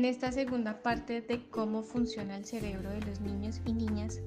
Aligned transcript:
En 0.00 0.06
esta 0.06 0.32
segunda 0.32 0.82
parte 0.82 1.20
de 1.20 1.46
cómo 1.50 1.82
funciona 1.82 2.34
el 2.34 2.46
cerebro 2.46 2.88
de 2.88 3.02
los 3.02 3.20
niños 3.20 3.60
y 3.66 3.74
niñas, 3.74 4.18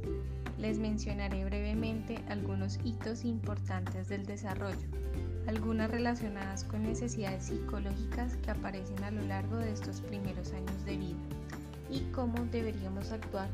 les 0.59 0.77
mencionaré 0.77 1.46
brevemente 1.46 2.20
algunos 2.29 2.77
hitos 2.84 3.25
importantes 3.25 4.07
del 4.07 4.23
desarrollo, 4.27 4.88
algunas 5.48 5.89
relacionadas 5.89 6.63
con 6.63 6.84
necesidades 6.84 7.45
psicológicas 7.45 8.38
que 8.38 8.52
aparecen 8.52 9.04
a 9.04 9.09
lo 9.09 9.23
largo 9.23 9.57
de 9.57 9.73
estos 9.73 10.02
primeros 10.02 10.54
años 10.54 10.86
de 10.86 10.95
vida 10.95 11.17
y 11.90 12.02
cómo 12.12 12.35
deberíamos 12.52 13.12
actuar 13.12 13.49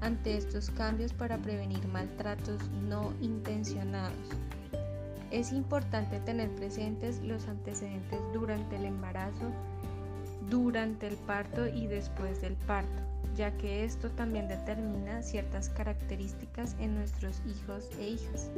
ante 0.00 0.36
estos 0.36 0.70
cambios 0.70 1.12
para 1.12 1.38
prevenir 1.38 1.86
maltratos 1.86 2.68
no 2.88 3.14
intencionados. 3.20 4.28
Es 5.30 5.52
importante 5.52 6.18
tener 6.18 6.50
presentes 6.56 7.22
los 7.22 7.46
antecedentes 7.46 8.18
durante 8.34 8.74
el 8.74 8.86
embarazo, 8.86 9.52
durante 10.50 11.06
el 11.06 11.16
parto 11.16 11.66
y 11.68 11.86
después 11.86 12.42
del 12.42 12.54
parto, 12.66 13.02
ya 13.36 13.56
que 13.56 13.84
esto 13.84 14.10
también 14.10 14.48
determina 14.48 15.22
ciertas 15.22 15.68
características 15.70 16.76
en 16.80 16.96
nuestros 16.96 17.40
hijos 17.46 17.88
e 18.00 18.08
hijas. 18.10 18.50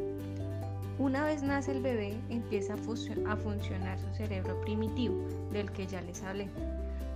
Una 0.99 1.25
vez 1.25 1.43
nace 1.43 1.73
el 1.73 1.83
bebé, 1.83 2.17
empieza 2.31 2.75
a, 2.75 3.37
funcionar 3.37 3.99
su 3.99 4.15
cerebro 4.17 4.61
primitivo, 4.63 5.17
del 5.53 5.71
que 5.71 5.87
ya 5.87 6.01
les 6.01 6.23
hablé. 6.23 6.49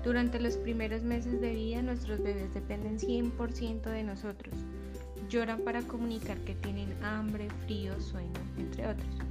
Durante 0.05 0.39
los 0.39 0.57
primeros 0.57 1.03
meses 1.03 1.41
de 1.41 1.55
vida, 1.55 1.83
nuestros 1.83 2.23
bebés 2.23 2.53
dependen 2.55 2.99
100% 2.99 3.83
de 3.83 4.03
nosotros. 4.03 4.55
Lloran 5.29 5.61
para 5.61 5.83
comunicar 5.83 6.39
que 6.39 6.55
tienen 6.55 6.93
hambre, 7.03 7.49
frío, 7.65 7.99
sueño, 8.01 8.41
entre 8.59 8.87
otros. 8.87 9.26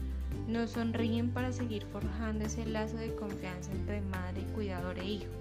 Nos 0.56 0.72
sonríen 0.72 1.32
para 1.32 1.52
seguir 1.52 1.84
forjando 1.92 2.46
ese 2.46 2.66
lazo 2.66 2.96
de 2.96 3.14
confianza 3.16 3.74
entre 3.74 4.00
madre, 4.00 4.42
cuidador 4.54 4.98
e 4.98 5.06
hijo. 5.06 5.34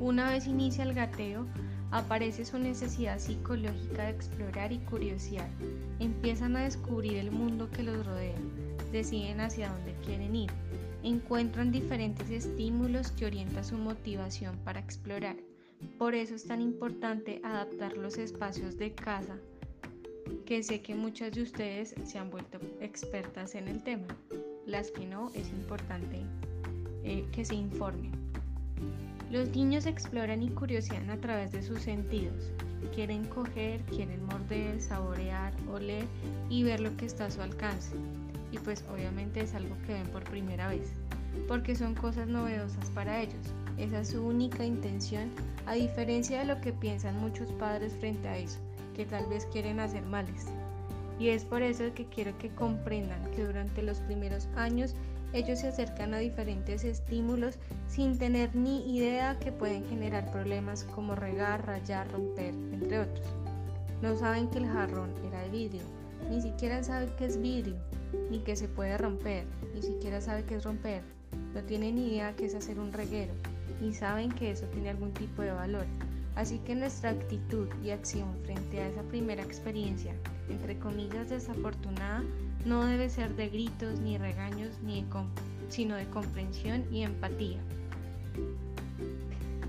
Una 0.00 0.30
vez 0.30 0.46
inicia 0.46 0.82
el 0.82 0.94
gateo, 0.94 1.44
aparece 1.90 2.46
su 2.46 2.58
necesidad 2.58 3.18
psicológica 3.18 4.04
de 4.04 4.10
explorar 4.12 4.72
y 4.72 4.78
curiosidad. 4.78 5.46
Empiezan 5.98 6.56
a 6.56 6.62
descubrir 6.64 7.18
el 7.18 7.30
mundo 7.30 7.70
que 7.70 7.82
los 7.82 8.06
rodea, 8.06 8.38
deciden 8.92 9.42
hacia 9.42 9.72
dónde 9.72 9.94
quieren 10.06 10.34
ir, 10.34 10.50
encuentran 11.02 11.70
diferentes 11.70 12.30
estímulos 12.30 13.12
que 13.12 13.26
orientan 13.26 13.62
su 13.62 13.76
motivación 13.76 14.56
para 14.64 14.80
explorar. 14.80 15.36
Por 15.98 16.14
eso 16.14 16.34
es 16.34 16.46
tan 16.46 16.62
importante 16.62 17.42
adaptar 17.44 17.94
los 17.98 18.16
espacios 18.16 18.78
de 18.78 18.94
casa 18.94 19.36
que 20.48 20.62
sé 20.62 20.80
que 20.80 20.94
muchas 20.94 21.32
de 21.32 21.42
ustedes 21.42 21.94
se 22.06 22.18
han 22.18 22.30
vuelto 22.30 22.58
expertas 22.80 23.54
en 23.54 23.68
el 23.68 23.82
tema. 23.82 24.06
Las 24.64 24.90
que 24.90 25.04
no, 25.04 25.30
es 25.34 25.50
importante 25.50 26.22
eh, 27.04 27.26
que 27.32 27.44
se 27.44 27.54
informen. 27.54 28.12
Los 29.30 29.50
niños 29.50 29.84
exploran 29.84 30.42
y 30.42 30.48
curiosean 30.48 31.10
a 31.10 31.20
través 31.20 31.52
de 31.52 31.62
sus 31.62 31.82
sentidos. 31.82 32.50
Quieren 32.94 33.26
coger, 33.26 33.82
quieren 33.82 34.24
morder, 34.24 34.80
saborear, 34.80 35.52
oler 35.70 36.06
y 36.48 36.62
ver 36.62 36.80
lo 36.80 36.96
que 36.96 37.04
está 37.04 37.26
a 37.26 37.30
su 37.30 37.42
alcance. 37.42 37.94
Y 38.50 38.56
pues 38.56 38.82
obviamente 38.90 39.42
es 39.42 39.52
algo 39.52 39.76
que 39.86 39.92
ven 39.92 40.06
por 40.06 40.24
primera 40.24 40.68
vez, 40.68 40.94
porque 41.46 41.76
son 41.76 41.94
cosas 41.94 42.26
novedosas 42.26 42.88
para 42.92 43.20
ellos. 43.20 43.52
Esa 43.76 44.00
es 44.00 44.08
su 44.08 44.26
única 44.26 44.64
intención, 44.64 45.30
a 45.66 45.74
diferencia 45.74 46.38
de 46.38 46.46
lo 46.46 46.58
que 46.62 46.72
piensan 46.72 47.20
muchos 47.20 47.52
padres 47.52 47.92
frente 48.00 48.28
a 48.28 48.38
eso 48.38 48.58
que 48.98 49.06
tal 49.06 49.26
vez 49.26 49.46
quieren 49.46 49.78
hacer 49.78 50.04
males. 50.06 50.46
Y 51.20 51.28
es 51.28 51.44
por 51.44 51.62
eso 51.62 51.94
que 51.94 52.06
quiero 52.06 52.36
que 52.36 52.50
comprendan 52.50 53.30
que 53.30 53.44
durante 53.44 53.80
los 53.80 54.00
primeros 54.00 54.48
años 54.56 54.96
ellos 55.32 55.60
se 55.60 55.68
acercan 55.68 56.14
a 56.14 56.18
diferentes 56.18 56.82
estímulos 56.82 57.60
sin 57.86 58.18
tener 58.18 58.56
ni 58.56 58.96
idea 58.96 59.38
que 59.38 59.52
pueden 59.52 59.86
generar 59.86 60.32
problemas 60.32 60.82
como 60.82 61.14
regar, 61.14 61.64
rayar, 61.64 62.10
romper, 62.10 62.52
entre 62.72 62.98
otros. 62.98 63.26
No 64.02 64.16
saben 64.16 64.48
que 64.48 64.58
el 64.58 64.66
jarrón 64.66 65.14
era 65.28 65.42
de 65.42 65.50
vidrio, 65.50 65.82
ni 66.28 66.42
siquiera 66.42 66.82
saben 66.82 67.10
que 67.18 67.26
es 67.26 67.40
vidrio, 67.40 67.76
ni 68.32 68.40
que 68.40 68.56
se 68.56 68.66
puede 68.66 68.98
romper, 68.98 69.44
ni 69.76 69.82
siquiera 69.82 70.20
saben 70.20 70.44
que 70.44 70.56
es 70.56 70.64
romper. 70.64 71.02
No 71.54 71.62
tienen 71.62 71.94
ni 71.94 72.08
idea 72.08 72.34
que 72.34 72.46
es 72.46 72.54
hacer 72.56 72.80
un 72.80 72.92
reguero, 72.92 73.34
ni 73.80 73.94
saben 73.94 74.32
que 74.32 74.50
eso 74.50 74.66
tiene 74.66 74.90
algún 74.90 75.12
tipo 75.12 75.42
de 75.42 75.52
valor. 75.52 75.86
Así 76.38 76.60
que 76.60 76.76
nuestra 76.76 77.10
actitud 77.10 77.66
y 77.82 77.90
acción 77.90 78.32
frente 78.44 78.78
a 78.78 78.86
esa 78.86 79.02
primera 79.02 79.42
experiencia, 79.42 80.14
entre 80.48 80.78
comillas 80.78 81.30
desafortunada, 81.30 82.22
no 82.64 82.86
debe 82.86 83.10
ser 83.10 83.34
de 83.34 83.48
gritos 83.48 83.98
ni 83.98 84.18
regaños, 84.18 84.78
ni 84.80 85.04
sino 85.68 85.96
de 85.96 86.06
comprensión 86.06 86.84
y 86.92 87.02
empatía. 87.02 87.58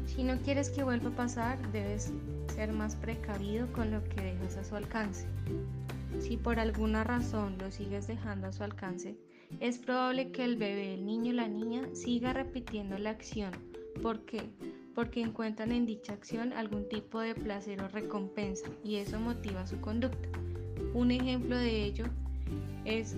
Si 0.05 0.23
no 0.23 0.37
quieres 0.43 0.69
que 0.69 0.83
vuelva 0.83 1.09
a 1.09 1.15
pasar, 1.15 1.71
debes 1.71 2.13
ser 2.53 2.71
más 2.71 2.95
precavido 2.95 3.73
con 3.73 3.89
lo 3.89 4.03
que 4.03 4.21
dejas 4.21 4.57
a 4.57 4.63
su 4.63 4.75
alcance. 4.75 5.25
Si 6.19 6.37
por 6.37 6.59
alguna 6.59 7.03
razón 7.03 7.57
lo 7.57 7.71
sigues 7.71 8.05
dejando 8.05 8.45
a 8.45 8.51
su 8.51 8.63
alcance, 8.63 9.17
es 9.59 9.79
probable 9.79 10.31
que 10.31 10.45
el 10.45 10.55
bebé, 10.55 10.93
el 10.93 11.07
niño 11.07 11.31
o 11.31 11.35
la 11.35 11.47
niña 11.47 11.81
siga 11.93 12.31
repitiendo 12.31 12.99
la 12.99 13.09
acción. 13.09 13.53
¿Por 14.03 14.23
qué? 14.25 14.43
Porque 14.99 15.21
encuentran 15.21 15.71
en 15.71 15.85
dicha 15.85 16.11
acción 16.11 16.51
algún 16.51 16.89
tipo 16.89 17.21
de 17.21 17.33
placer 17.33 17.81
o 17.81 17.87
recompensa 17.87 18.67
y 18.83 18.97
eso 18.97 19.17
motiva 19.17 19.65
su 19.65 19.79
conducta. 19.79 20.27
Un 20.93 21.11
ejemplo 21.11 21.55
de 21.55 21.85
ello 21.85 22.03
es, 22.83 23.15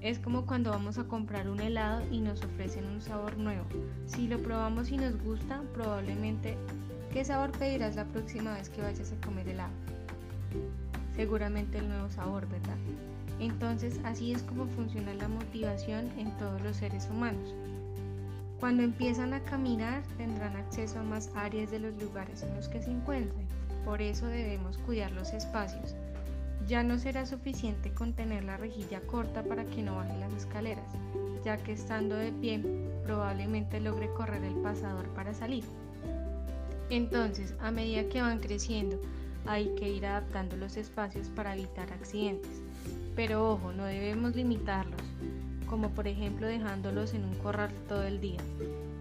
es 0.00 0.18
como 0.18 0.46
cuando 0.46 0.70
vamos 0.70 0.96
a 0.96 1.04
comprar 1.04 1.50
un 1.50 1.60
helado 1.60 2.02
y 2.10 2.20
nos 2.20 2.42
ofrecen 2.42 2.86
un 2.86 3.02
sabor 3.02 3.36
nuevo. 3.36 3.66
Si 4.06 4.26
lo 4.26 4.38
probamos 4.38 4.90
y 4.90 4.96
nos 4.96 5.22
gusta, 5.22 5.60
probablemente, 5.74 6.56
¿qué 7.12 7.26
sabor 7.26 7.52
pedirás 7.58 7.94
la 7.96 8.06
próxima 8.06 8.54
vez 8.54 8.70
que 8.70 8.80
vayas 8.80 9.12
a 9.12 9.26
comer 9.26 9.50
helado? 9.50 9.74
Seguramente 11.14 11.76
el 11.76 11.90
nuevo 11.90 12.08
sabor, 12.08 12.48
¿verdad? 12.48 12.78
Entonces 13.38 14.00
así 14.04 14.32
es 14.32 14.42
como 14.44 14.64
funciona 14.64 15.12
la 15.12 15.28
motivación 15.28 16.10
en 16.16 16.34
todos 16.38 16.62
los 16.62 16.78
seres 16.78 17.06
humanos. 17.10 17.54
Cuando 18.62 18.84
empiezan 18.84 19.34
a 19.34 19.40
caminar 19.40 20.04
tendrán 20.16 20.54
acceso 20.54 21.00
a 21.00 21.02
más 21.02 21.32
áreas 21.34 21.72
de 21.72 21.80
los 21.80 22.00
lugares 22.00 22.44
en 22.44 22.54
los 22.54 22.68
que 22.68 22.80
se 22.80 22.92
encuentren. 22.92 23.44
Por 23.84 24.00
eso 24.00 24.26
debemos 24.26 24.78
cuidar 24.78 25.10
los 25.10 25.32
espacios. 25.32 25.96
Ya 26.68 26.84
no 26.84 26.96
será 26.96 27.26
suficiente 27.26 27.92
con 27.92 28.12
tener 28.12 28.44
la 28.44 28.56
rejilla 28.56 29.00
corta 29.00 29.42
para 29.42 29.64
que 29.64 29.82
no 29.82 29.96
baje 29.96 30.16
las 30.16 30.32
escaleras, 30.34 30.86
ya 31.44 31.56
que 31.56 31.72
estando 31.72 32.14
de 32.14 32.30
pie 32.30 32.62
probablemente 33.02 33.80
logre 33.80 34.08
correr 34.16 34.44
el 34.44 34.54
pasador 34.62 35.08
para 35.08 35.34
salir. 35.34 35.64
Entonces, 36.88 37.56
a 37.60 37.72
medida 37.72 38.08
que 38.08 38.22
van 38.22 38.38
creciendo, 38.38 38.96
hay 39.44 39.74
que 39.74 39.90
ir 39.90 40.06
adaptando 40.06 40.56
los 40.56 40.76
espacios 40.76 41.28
para 41.30 41.56
evitar 41.56 41.92
accidentes. 41.92 42.62
Pero 43.16 43.54
ojo, 43.54 43.72
no 43.72 43.86
debemos 43.86 44.36
limitarlos 44.36 45.02
como 45.72 45.88
por 45.88 46.06
ejemplo 46.06 46.46
dejándolos 46.46 47.14
en 47.14 47.24
un 47.24 47.34
corral 47.36 47.72
todo 47.88 48.02
el 48.02 48.20
día. 48.20 48.40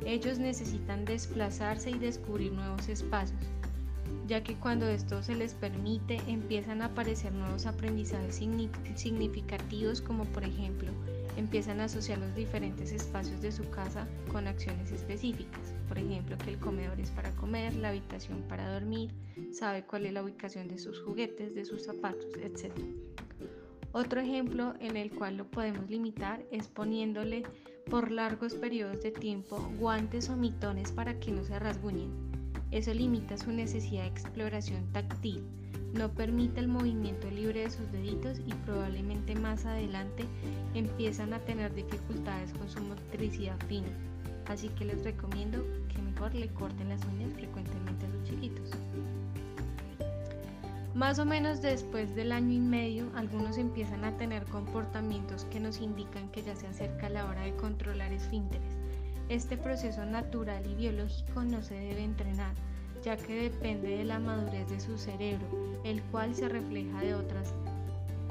Ellos 0.05 0.39
necesitan 0.39 1.03
desplazarse 1.03 1.91
y 1.91 1.99
descubrir 1.99 2.53
nuevos 2.53 2.87
espacios, 2.87 3.41
ya 4.25 4.41
que 4.41 4.55
cuando 4.55 4.87
esto 4.87 5.21
se 5.21 5.35
les 5.35 5.53
permite 5.53 6.21
empiezan 6.27 6.81
a 6.81 6.85
aparecer 6.85 7.33
nuevos 7.33 7.65
aprendizajes 7.65 8.41
significativos 8.95 9.99
como 9.99 10.23
por 10.23 10.45
ejemplo 10.45 10.89
empiezan 11.35 11.81
a 11.81 11.85
asociar 11.85 12.19
los 12.19 12.33
diferentes 12.35 12.93
espacios 12.93 13.41
de 13.41 13.51
su 13.51 13.69
casa 13.69 14.07
con 14.31 14.47
acciones 14.47 14.93
específicas. 14.93 15.73
Por 15.89 15.97
ejemplo, 15.97 16.37
que 16.37 16.51
el 16.51 16.57
comedor 16.57 17.01
es 17.01 17.11
para 17.11 17.31
comer, 17.31 17.75
la 17.75 17.89
habitación 17.89 18.43
para 18.43 18.71
dormir, 18.71 19.11
sabe 19.51 19.83
cuál 19.83 20.05
es 20.05 20.13
la 20.13 20.23
ubicación 20.23 20.69
de 20.69 20.79
sus 20.79 21.01
juguetes, 21.01 21.53
de 21.53 21.65
sus 21.65 21.83
zapatos, 21.83 22.27
etc. 22.41 22.71
Otro 23.93 24.21
ejemplo 24.21 24.73
en 24.79 24.95
el 24.95 25.11
cual 25.11 25.37
lo 25.37 25.45
podemos 25.45 25.89
limitar 25.89 26.45
es 26.51 26.67
poniéndole 26.67 27.43
por 27.89 28.09
largos 28.09 28.53
periodos 28.53 29.01
de 29.01 29.11
tiempo 29.11 29.57
guantes 29.77 30.29
o 30.29 30.37
mitones 30.37 30.91
para 30.93 31.19
que 31.19 31.31
no 31.31 31.43
se 31.43 31.59
rasguñen. 31.59 32.09
Eso 32.71 32.93
limita 32.93 33.35
su 33.37 33.51
necesidad 33.51 34.03
de 34.03 34.07
exploración 34.09 34.89
táctil, 34.93 35.43
no 35.93 36.09
permite 36.09 36.61
el 36.61 36.69
movimiento 36.69 37.29
libre 37.29 37.63
de 37.63 37.69
sus 37.69 37.91
deditos 37.91 38.39
y 38.47 38.53
probablemente 38.65 39.35
más 39.35 39.65
adelante 39.65 40.23
empiezan 40.73 41.33
a 41.33 41.39
tener 41.39 41.73
dificultades 41.73 42.53
con 42.53 42.69
su 42.69 42.79
motricidad 42.79 43.57
fina. 43.67 43.89
Así 44.47 44.69
que 44.69 44.85
les 44.85 45.03
recomiendo 45.03 45.65
que 45.93 46.01
mejor 46.01 46.33
le 46.33 46.47
corten 46.47 46.87
las 46.87 47.03
uñas 47.05 47.33
frecuentemente 47.33 48.05
a 48.05 48.11
sus 48.11 48.23
chiquitos. 48.23 48.71
Más 50.93 51.19
o 51.19 51.25
menos 51.25 51.61
después 51.61 52.13
del 52.15 52.33
año 52.33 52.53
y 52.53 52.59
medio, 52.59 53.09
algunos 53.15 53.57
empiezan 53.57 54.03
a 54.03 54.17
tener 54.17 54.43
comportamientos 54.45 55.45
que 55.45 55.61
nos 55.61 55.79
indican 55.79 56.29
que 56.31 56.43
ya 56.43 56.53
se 56.53 56.67
acerca 56.67 57.07
la 57.07 57.25
hora 57.25 57.41
de 57.41 57.55
controlar 57.55 58.11
esfínteres. 58.11 58.77
Este 59.29 59.55
proceso 59.55 60.05
natural 60.05 60.65
y 60.69 60.75
biológico 60.75 61.43
no 61.43 61.61
se 61.61 61.75
debe 61.75 62.03
entrenar, 62.03 62.53
ya 63.03 63.15
que 63.15 63.43
depende 63.43 63.97
de 63.97 64.03
la 64.03 64.19
madurez 64.19 64.69
de 64.69 64.81
su 64.81 64.97
cerebro, 64.97 65.47
el 65.85 66.01
cual 66.03 66.35
se 66.35 66.49
refleja 66.49 67.01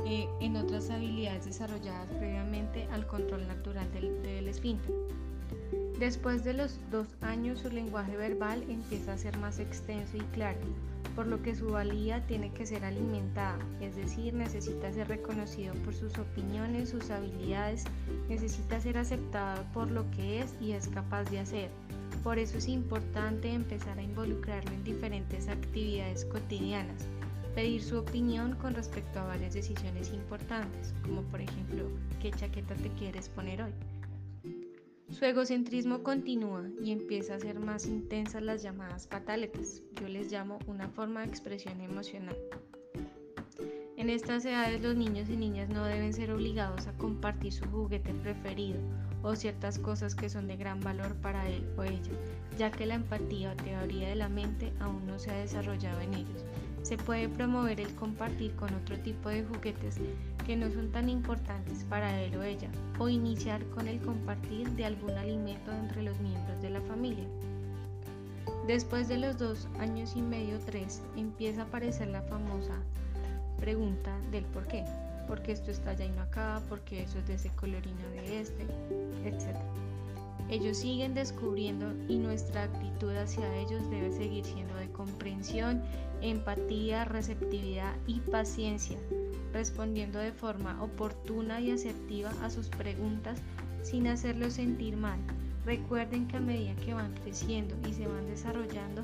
eh, 0.05 0.29
en 0.41 0.57
otras 0.57 0.91
habilidades 0.91 1.47
desarrolladas 1.47 2.11
previamente 2.11 2.87
al 2.93 3.07
control 3.07 3.47
natural 3.49 3.91
del, 3.93 4.23
del 4.23 4.49
esfínter. 4.49 4.95
Después 6.01 6.45
de 6.45 6.55
los 6.55 6.79
dos 6.91 7.09
años 7.21 7.59
su 7.61 7.69
lenguaje 7.69 8.17
verbal 8.17 8.65
empieza 8.71 9.13
a 9.13 9.19
ser 9.19 9.37
más 9.37 9.59
extenso 9.59 10.17
y 10.17 10.23
claro, 10.33 10.59
por 11.15 11.27
lo 11.27 11.43
que 11.43 11.55
su 11.55 11.69
valía 11.69 12.27
tiene 12.27 12.51
que 12.55 12.65
ser 12.65 12.87
alimentada, 12.87 13.59
es 13.83 13.97
decir, 13.97 14.33
necesita 14.33 14.91
ser 14.95 15.09
reconocido 15.09 15.75
por 15.85 15.93
sus 15.93 16.17
opiniones, 16.17 16.89
sus 16.89 17.11
habilidades, 17.11 17.85
necesita 18.31 18.81
ser 18.81 18.97
aceptado 18.97 19.63
por 19.75 19.91
lo 19.91 20.11
que 20.13 20.41
es 20.41 20.55
y 20.59 20.73
es 20.73 20.89
capaz 20.89 21.25
de 21.25 21.41
hacer. 21.41 21.69
Por 22.25 22.39
eso 22.39 22.57
es 22.57 22.69
importante 22.69 23.53
empezar 23.53 23.99
a 23.99 24.03
involucrarlo 24.03 24.71
en 24.71 24.85
diferentes 24.85 25.49
actividades 25.49 26.25
cotidianas, 26.25 27.09
pedir 27.55 27.83
su 27.83 27.99
opinión 27.99 28.57
con 28.57 28.73
respecto 28.73 29.21
a 29.21 29.25
varias 29.25 29.53
decisiones 29.53 30.15
importantes, 30.15 30.95
como 31.03 31.21
por 31.25 31.43
ejemplo, 31.43 31.91
¿qué 32.23 32.31
chaqueta 32.31 32.75
te 32.77 32.89
quieres 32.99 33.29
poner 33.29 33.61
hoy? 33.61 33.73
Su 35.11 35.25
egocentrismo 35.25 36.05
continúa 36.05 36.69
y 36.83 36.93
empieza 36.93 37.35
a 37.35 37.41
ser 37.41 37.59
más 37.59 37.87
intensas 37.87 38.43
las 38.43 38.63
llamadas 38.63 39.09
pataletas. 39.09 39.83
Yo 40.01 40.09
les 40.09 40.31
llamo 40.31 40.61
una 40.69 40.89
forma 40.89 41.21
de 41.21 41.27
expresión 41.27 41.81
emocional. 41.81 42.37
En 43.97 44.09
estas 44.09 44.45
edades 44.45 44.81
los 44.81 44.97
niños 44.97 45.29
y 45.29 45.37
niñas 45.37 45.69
no 45.69 45.85
deben 45.85 46.15
ser 46.15 46.31
obligados 46.31 46.87
a 46.87 46.97
compartir 46.97 47.53
su 47.53 47.67
juguete 47.67 48.15
preferido 48.15 48.79
o 49.23 49.35
ciertas 49.35 49.79
cosas 49.79 50.15
que 50.15 50.31
son 50.31 50.47
de 50.47 50.57
gran 50.57 50.81
valor 50.81 51.15
para 51.17 51.47
él 51.51 51.69
o 51.77 51.83
ella, 51.83 52.13
ya 52.57 52.71
que 52.71 52.87
la 52.87 52.95
empatía 52.95 53.53
o 53.53 53.57
teoría 53.63 54.09
de 54.09 54.15
la 54.15 54.29
mente 54.29 54.73
aún 54.79 55.07
no 55.07 55.19
se 55.19 55.33
ha 55.33 55.37
desarrollado 55.37 56.01
en 56.01 56.15
ellos. 56.15 56.45
Se 56.83 56.97
puede 56.97 57.29
promover 57.29 57.81
el 57.81 57.95
compartir 57.97 58.55
con 58.55 58.73
otro 58.73 58.97
tipo 59.01 59.29
de 59.29 59.45
juguetes 59.45 60.01
que 60.51 60.57
no 60.57 60.69
son 60.69 60.91
tan 60.91 61.09
importantes 61.09 61.85
para 61.85 62.21
él 62.21 62.37
o 62.37 62.43
ella, 62.43 62.69
o 62.99 63.09
iniciar 63.09 63.65
con 63.67 63.87
el 63.87 64.01
compartir 64.01 64.69
de 64.71 64.85
algún 64.85 65.13
alimento 65.13 65.71
entre 65.71 66.03
los 66.03 66.19
miembros 66.19 66.61
de 66.61 66.71
la 66.71 66.81
familia. 66.81 67.25
Después 68.67 69.07
de 69.07 69.19
los 69.19 69.39
dos 69.39 69.69
años 69.79 70.17
y 70.17 70.23
medio, 70.23 70.59
tres, 70.67 71.03
empieza 71.17 71.63
a 71.63 71.65
aparecer 71.67 72.09
la 72.09 72.23
famosa 72.23 72.75
pregunta 73.61 74.19
del 74.33 74.45
por 74.47 74.67
qué. 74.67 74.85
¿Por 75.29 75.41
qué 75.41 75.53
esto 75.53 75.71
está 75.71 75.91
allá 75.91 76.07
y 76.07 76.11
no 76.11 76.23
acá? 76.23 76.61
¿Por 76.69 76.81
qué 76.81 77.05
eso 77.05 77.21
es 77.21 77.29
de 77.29 77.35
ese 77.35 77.51
colorino 77.51 78.09
de 78.17 78.41
este? 78.41 78.67
Etcétera. 79.25 79.63
Ellos 80.49 80.79
siguen 80.79 81.15
descubriendo 81.15 81.93
y 82.09 82.19
nuestra 82.19 82.65
actitud 82.65 83.15
hacia 83.15 83.55
ellos 83.55 83.89
debe 83.89 84.11
seguir 84.11 84.45
siendo 84.45 84.75
de 84.75 84.91
comprensión, 84.91 85.81
empatía, 86.23 87.05
receptividad 87.05 87.95
y 88.09 88.19
paciencia, 88.19 88.99
respondiendo 89.53 90.19
de 90.19 90.33
forma 90.33 90.83
oportuna 90.83 91.61
y 91.61 91.71
asertiva 91.71 92.31
a 92.43 92.51
sus 92.51 92.69
preguntas 92.69 93.39
sin 93.83 94.07
hacerlos 94.07 94.55
sentir 94.55 94.97
mal. 94.97 95.19
Recuerden 95.65 96.27
que 96.27 96.39
a 96.39 96.41
medida 96.41 96.75
que 96.77 96.95
van 96.95 97.13
creciendo 97.23 97.77
y 97.89 97.93
se 97.93 98.07
van 98.07 98.27
desarrollando, 98.27 99.03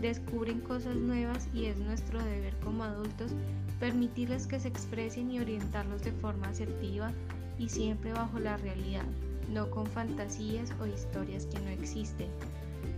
descubren 0.00 0.60
cosas 0.60 0.96
nuevas 0.96 1.48
y 1.54 1.66
es 1.66 1.78
nuestro 1.78 2.22
deber 2.22 2.54
como 2.64 2.84
adultos 2.84 3.32
permitirles 3.78 4.46
que 4.46 4.60
se 4.60 4.68
expresen 4.68 5.30
y 5.30 5.40
orientarlos 5.40 6.02
de 6.02 6.12
forma 6.12 6.48
asertiva 6.48 7.12
y 7.58 7.68
siempre 7.68 8.12
bajo 8.12 8.38
la 8.38 8.56
realidad 8.56 9.04
no 9.50 9.70
con 9.70 9.86
fantasías 9.86 10.72
o 10.80 10.86
historias 10.86 11.46
que 11.46 11.58
no 11.60 11.70
existen. 11.70 12.28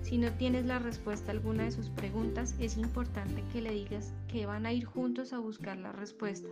Si 0.03 0.19
no 0.19 0.33
tienes 0.33 0.67
la 0.67 0.79
respuesta 0.79 1.31
a 1.31 1.35
alguna 1.35 1.65
de 1.65 1.71
sus 1.71 1.89
preguntas, 1.89 2.55
es 2.59 2.77
importante 2.77 3.45
que 3.53 3.63
le 3.63 3.73
digas 3.73 4.13
que 4.29 4.47
van 4.47 4.67
a 4.67 4.73
ir 4.73 4.85
juntos 4.85 5.33
a 5.33 5.39
buscar 5.39 5.79
la 5.79 5.93
respuesta, 5.93 6.49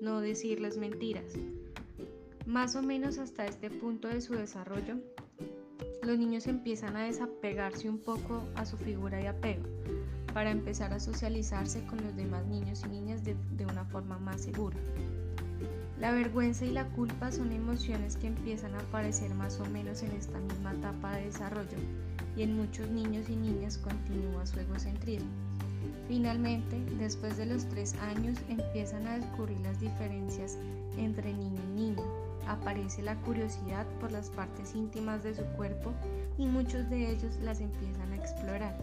no 0.00 0.20
decirles 0.20 0.78
mentiras. 0.78 1.34
Más 2.46 2.76
o 2.76 2.82
menos 2.82 3.18
hasta 3.18 3.44
este 3.46 3.70
punto 3.70 4.08
de 4.08 4.20
su 4.20 4.34
desarrollo, 4.34 4.98
los 6.02 6.18
niños 6.18 6.46
empiezan 6.46 6.96
a 6.96 7.04
desapegarse 7.04 7.88
un 7.88 7.98
poco 7.98 8.44
a 8.54 8.64
su 8.64 8.76
figura 8.76 9.18
de 9.18 9.28
apego 9.28 9.64
para 10.32 10.50
empezar 10.50 10.92
a 10.92 11.00
socializarse 11.00 11.84
con 11.86 12.02
los 12.02 12.16
demás 12.16 12.46
niños 12.46 12.82
y 12.86 12.88
niñas 12.88 13.24
de, 13.24 13.36
de 13.56 13.66
una 13.66 13.84
forma 13.84 14.18
más 14.18 14.42
segura. 14.42 14.76
La 15.98 16.12
vergüenza 16.12 16.64
y 16.64 16.70
la 16.70 16.88
culpa 16.88 17.30
son 17.30 17.52
emociones 17.52 18.16
que 18.16 18.28
empiezan 18.28 18.74
a 18.74 18.80
aparecer 18.80 19.34
más 19.34 19.60
o 19.60 19.66
menos 19.66 20.02
en 20.02 20.12
esta 20.12 20.38
misma 20.40 20.72
etapa 20.72 21.16
de 21.16 21.26
desarrollo 21.26 21.78
y 22.36 22.42
en 22.42 22.56
muchos 22.56 22.88
niños 22.88 23.28
y 23.28 23.36
niñas 23.36 23.78
continúa 23.78 24.46
su 24.46 24.60
egocentrismo. 24.60 25.30
Finalmente, 26.08 26.78
después 26.98 27.36
de 27.36 27.46
los 27.46 27.64
tres 27.66 27.94
años 27.94 28.38
empiezan 28.48 29.06
a 29.06 29.18
descubrir 29.18 29.58
las 29.60 29.80
diferencias 29.80 30.58
entre 30.96 31.32
niño 31.32 31.60
y 31.70 31.80
niña. 31.80 32.02
Aparece 32.46 33.02
la 33.02 33.16
curiosidad 33.16 33.86
por 34.00 34.12
las 34.12 34.30
partes 34.30 34.74
íntimas 34.74 35.22
de 35.22 35.34
su 35.34 35.44
cuerpo 35.56 35.92
y 36.38 36.46
muchos 36.46 36.88
de 36.90 37.10
ellos 37.10 37.36
las 37.42 37.60
empiezan 37.60 38.12
a 38.12 38.16
explorar, 38.16 38.76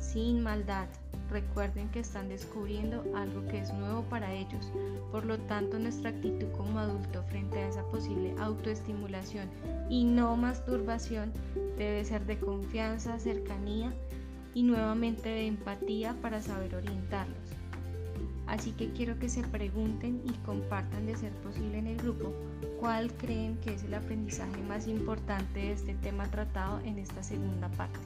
sin 0.00 0.42
maldad, 0.42 0.88
Recuerden 1.30 1.88
que 1.88 2.00
están 2.00 2.28
descubriendo 2.28 3.02
algo 3.16 3.46
que 3.48 3.58
es 3.58 3.72
nuevo 3.72 4.02
para 4.02 4.32
ellos, 4.32 4.70
por 5.10 5.24
lo 5.24 5.38
tanto 5.38 5.78
nuestra 5.78 6.10
actitud 6.10 6.46
como 6.56 6.78
adulto 6.78 7.24
frente 7.24 7.58
a 7.58 7.68
esa 7.68 7.82
posible 7.86 8.32
autoestimulación 8.38 9.48
y 9.90 10.04
no 10.04 10.36
masturbación 10.36 11.32
debe 11.76 12.04
ser 12.04 12.26
de 12.26 12.38
confianza, 12.38 13.18
cercanía 13.18 13.92
y 14.54 14.62
nuevamente 14.62 15.28
de 15.28 15.46
empatía 15.46 16.16
para 16.22 16.40
saber 16.40 16.74
orientarlos. 16.74 17.56
Así 18.46 18.72
que 18.72 18.90
quiero 18.92 19.18
que 19.18 19.28
se 19.28 19.42
pregunten 19.42 20.22
y 20.24 20.32
compartan 20.44 21.06
de 21.06 21.16
ser 21.16 21.32
posible 21.42 21.78
en 21.78 21.88
el 21.88 21.96
grupo 21.96 22.32
cuál 22.78 23.12
creen 23.14 23.58
que 23.58 23.74
es 23.74 23.82
el 23.84 23.94
aprendizaje 23.94 24.62
más 24.68 24.86
importante 24.86 25.60
de 25.60 25.72
este 25.72 25.94
tema 25.94 26.30
tratado 26.30 26.80
en 26.80 26.98
esta 26.98 27.22
segunda 27.22 27.68
parte. 27.70 27.98